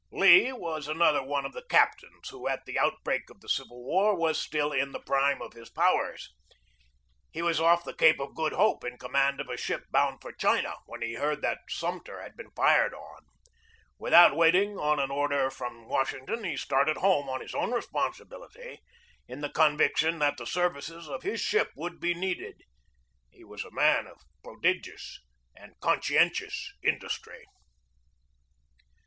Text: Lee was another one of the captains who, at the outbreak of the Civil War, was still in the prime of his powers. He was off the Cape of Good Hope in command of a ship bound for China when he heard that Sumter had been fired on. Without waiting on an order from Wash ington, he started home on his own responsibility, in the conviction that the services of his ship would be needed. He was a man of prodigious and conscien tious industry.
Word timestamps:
Lee 0.11 0.51
was 0.51 0.87
another 0.87 1.21
one 1.21 1.45
of 1.45 1.53
the 1.53 1.61
captains 1.69 2.29
who, 2.29 2.47
at 2.47 2.65
the 2.65 2.79
outbreak 2.79 3.29
of 3.29 3.39
the 3.39 3.47
Civil 3.47 3.83
War, 3.83 4.15
was 4.15 4.41
still 4.41 4.71
in 4.71 4.93
the 4.93 4.99
prime 4.99 5.43
of 5.43 5.53
his 5.53 5.69
powers. 5.69 6.33
He 7.31 7.43
was 7.43 7.61
off 7.61 7.83
the 7.83 7.93
Cape 7.93 8.19
of 8.19 8.33
Good 8.33 8.53
Hope 8.53 8.83
in 8.83 8.97
command 8.97 9.39
of 9.39 9.47
a 9.47 9.57
ship 9.57 9.85
bound 9.91 10.19
for 10.19 10.33
China 10.33 10.73
when 10.87 11.03
he 11.03 11.13
heard 11.13 11.43
that 11.43 11.59
Sumter 11.69 12.19
had 12.19 12.35
been 12.35 12.49
fired 12.55 12.95
on. 12.95 13.25
Without 13.99 14.35
waiting 14.35 14.75
on 14.75 14.99
an 14.99 15.11
order 15.11 15.51
from 15.51 15.87
Wash 15.87 16.13
ington, 16.13 16.49
he 16.49 16.57
started 16.57 16.97
home 16.97 17.29
on 17.29 17.39
his 17.41 17.53
own 17.53 17.71
responsibility, 17.71 18.79
in 19.27 19.41
the 19.41 19.49
conviction 19.51 20.17
that 20.17 20.35
the 20.37 20.47
services 20.47 21.07
of 21.07 21.21
his 21.21 21.39
ship 21.41 21.69
would 21.75 21.99
be 21.99 22.15
needed. 22.15 22.63
He 23.29 23.43
was 23.43 23.63
a 23.63 23.69
man 23.69 24.07
of 24.07 24.21
prodigious 24.43 25.19
and 25.55 25.79
conscien 25.79 26.31
tious 26.33 26.69
industry. 26.83 27.45